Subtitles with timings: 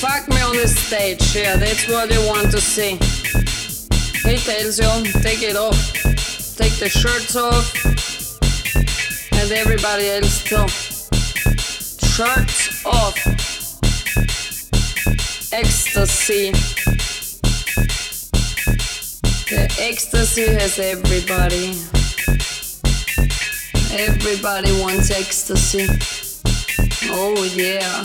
[0.00, 2.92] Fuck me on the stage, yeah, that's what you want to see.
[4.28, 5.74] He tells you, take it off.
[6.56, 7.74] Take the shirts off.
[9.32, 10.68] And everybody else too.
[12.06, 13.16] Shirts off.
[15.52, 16.52] Ecstasy.
[19.50, 21.74] The ecstasy has everybody.
[23.98, 25.88] Everybody wants ecstasy.
[27.10, 28.04] Oh yeah.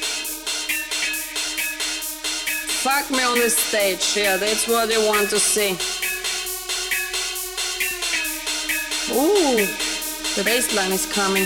[2.83, 5.73] Fuck me on the stage, yeah, that's what they want to see.
[9.13, 9.67] Ooh,
[10.35, 11.45] the bass line is coming.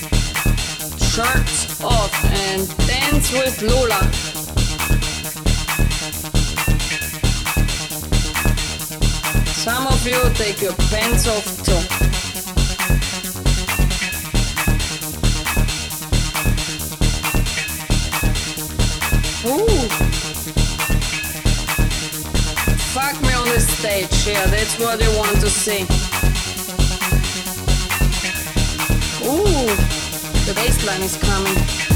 [1.11, 4.01] Shirts off and dance with Lola.
[9.51, 11.73] Some of you take your pants off too.
[19.49, 19.89] Ooh.
[22.93, 25.85] Fuck me on the stage, yeah, that's what you want to see.
[29.25, 30.00] Ooh,
[30.53, 31.90] the bass line is coming.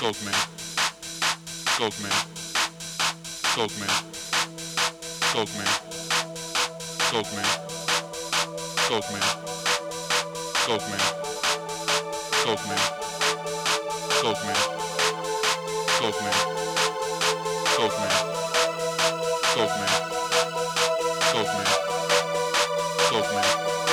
[0.00, 0.32] Goldman.
[1.78, 2.10] Goldman.
[3.54, 3.88] Goldman.
[5.34, 5.66] Goldman.
[7.12, 7.44] Goldman.
[8.88, 9.22] Goldman.
[10.66, 11.00] Goldman.
[12.46, 12.80] Goldman.
[14.22, 14.56] Goldman.
[16.00, 16.34] Goldman.
[17.76, 18.12] Goldman.
[19.54, 19.90] Goldman.
[21.32, 21.66] Goldman.
[23.10, 23.89] Goldman.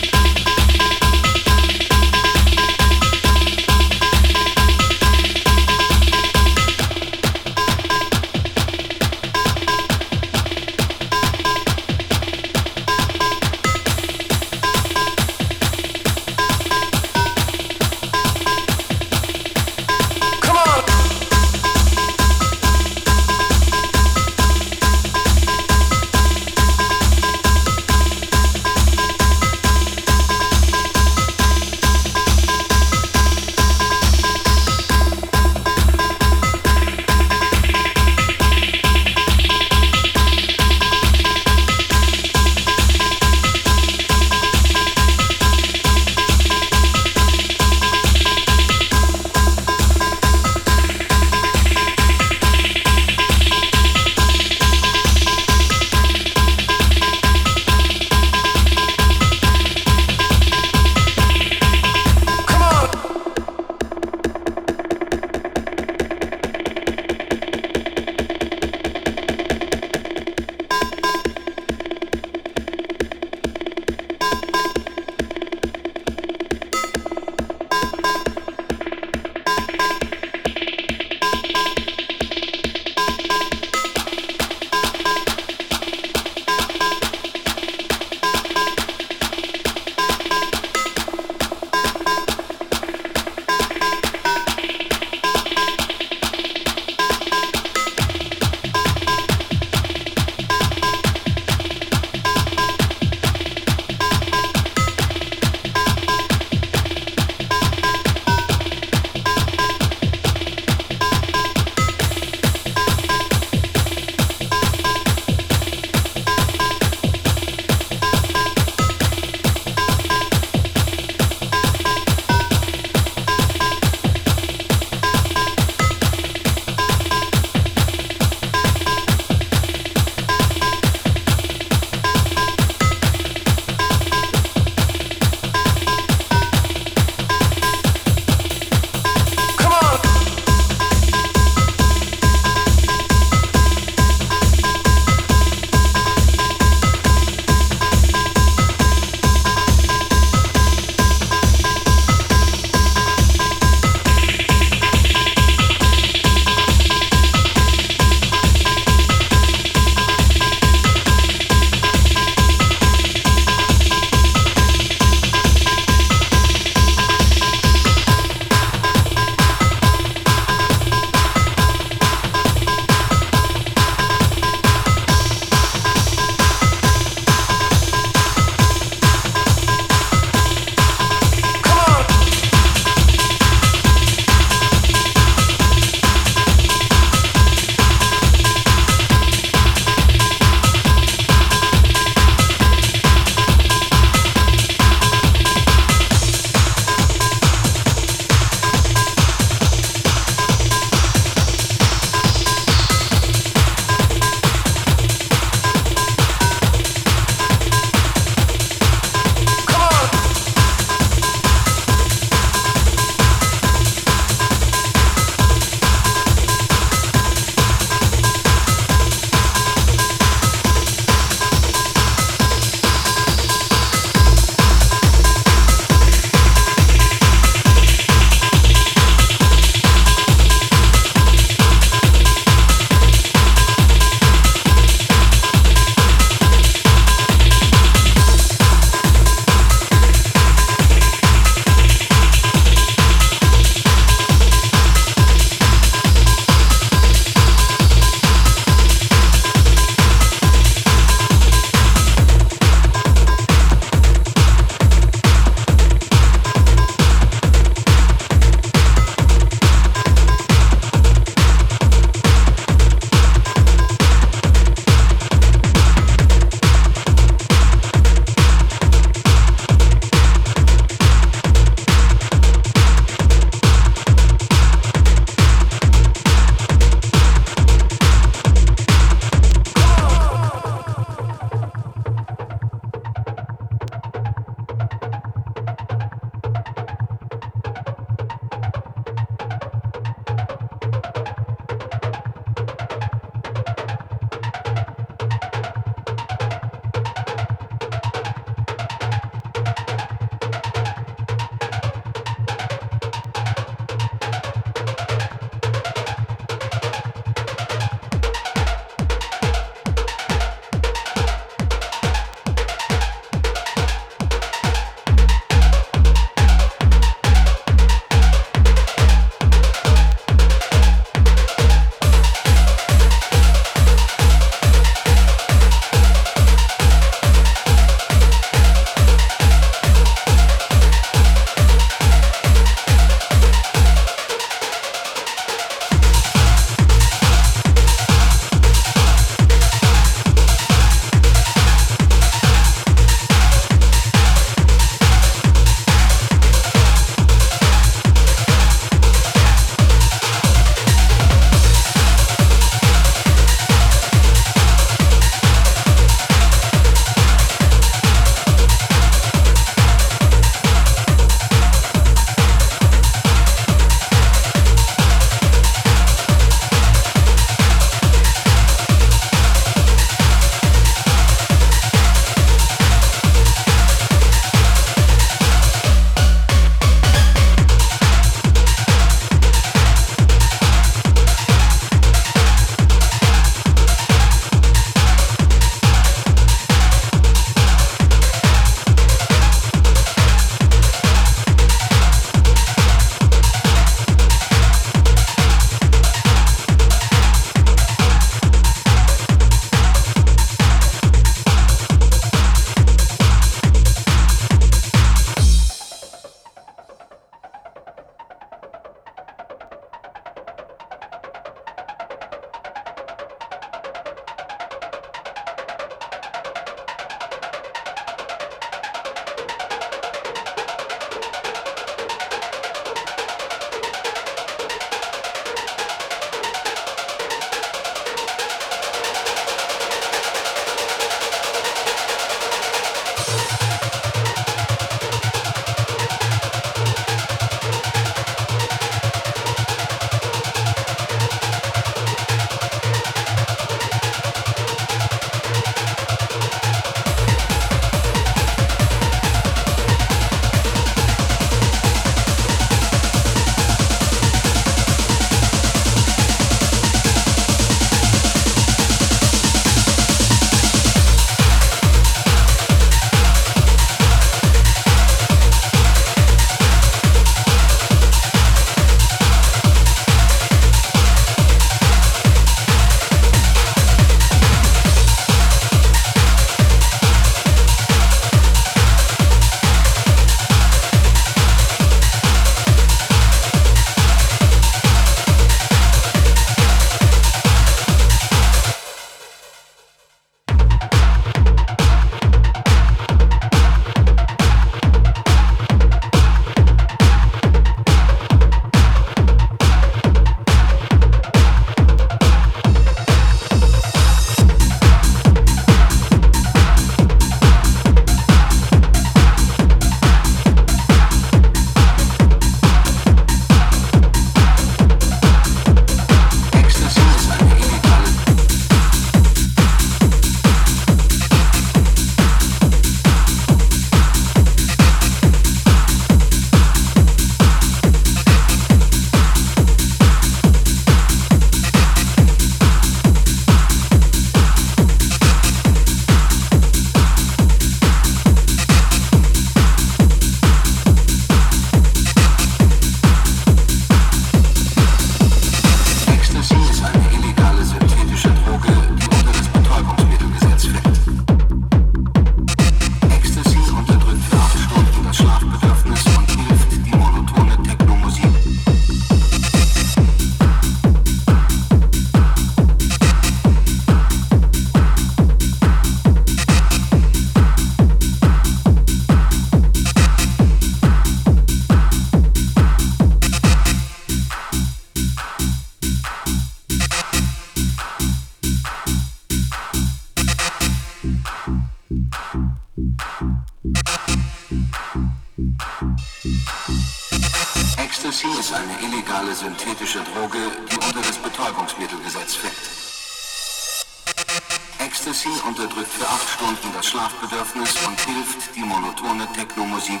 [597.08, 600.00] Schlafbedürfnis und hilft, die monotone Technomusik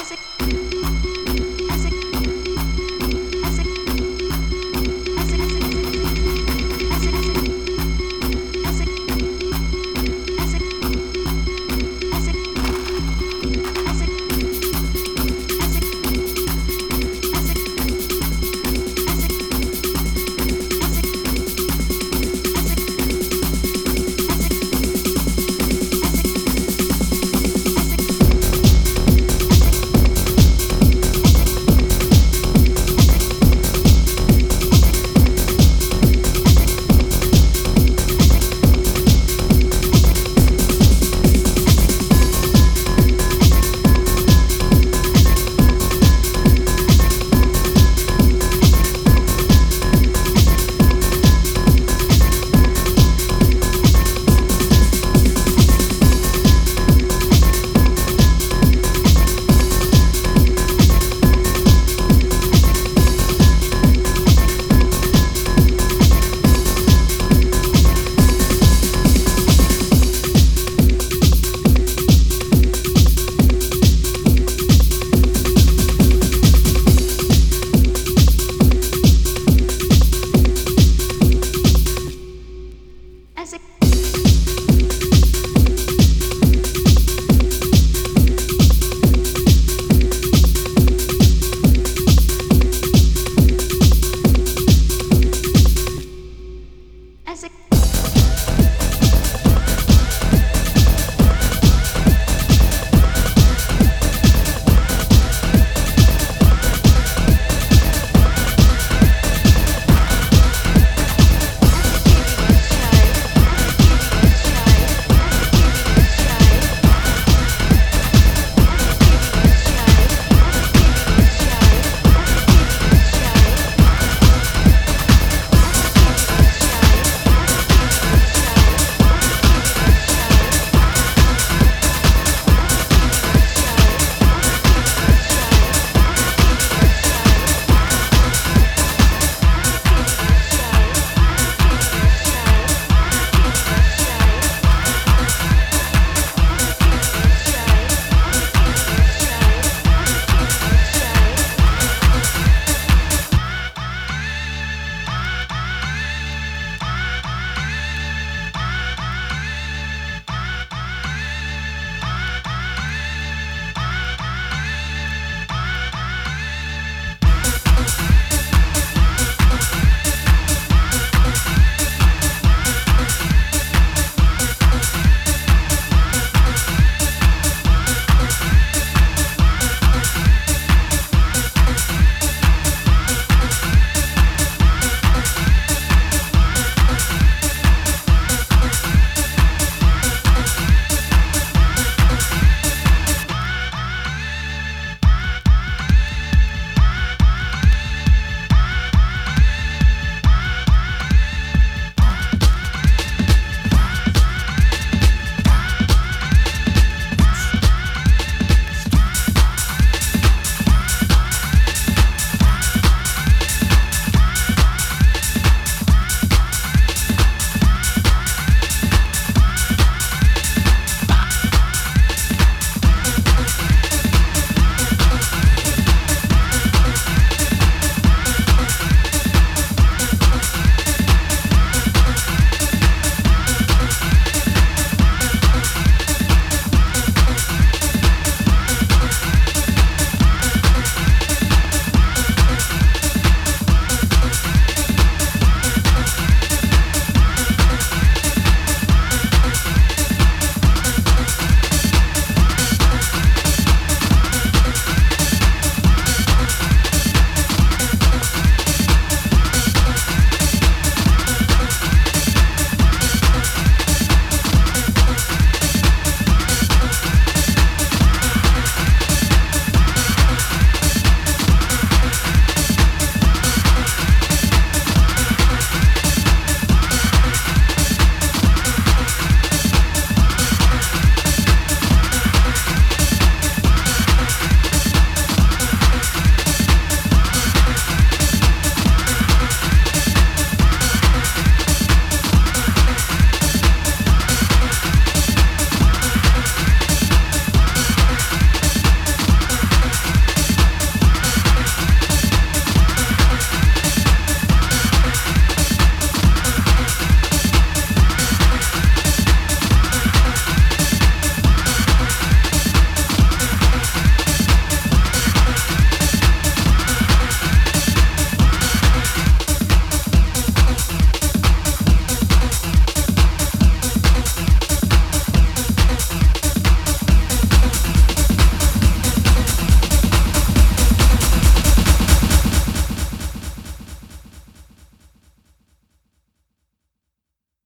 [0.00, 1.09] Music.